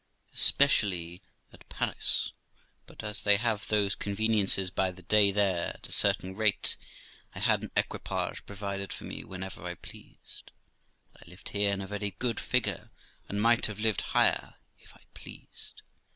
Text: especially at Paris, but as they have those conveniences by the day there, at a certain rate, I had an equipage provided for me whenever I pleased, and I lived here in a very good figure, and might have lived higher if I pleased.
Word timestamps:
especially 0.33 1.21
at 1.53 1.69
Paris, 1.69 2.31
but 2.87 3.03
as 3.03 3.21
they 3.21 3.37
have 3.37 3.67
those 3.67 3.93
conveniences 3.93 4.71
by 4.71 4.89
the 4.89 5.03
day 5.03 5.31
there, 5.31 5.67
at 5.75 5.85
a 5.87 5.91
certain 5.91 6.35
rate, 6.35 6.75
I 7.35 7.37
had 7.37 7.61
an 7.61 7.69
equipage 7.75 8.43
provided 8.47 8.91
for 8.91 9.03
me 9.03 9.23
whenever 9.23 9.63
I 9.63 9.75
pleased, 9.75 10.51
and 11.13 11.23
I 11.23 11.29
lived 11.29 11.49
here 11.49 11.71
in 11.71 11.81
a 11.81 11.87
very 11.87 12.15
good 12.17 12.39
figure, 12.39 12.89
and 13.29 13.39
might 13.39 13.67
have 13.67 13.79
lived 13.79 14.01
higher 14.17 14.55
if 14.79 14.91
I 14.95 15.03
pleased. 15.13 15.83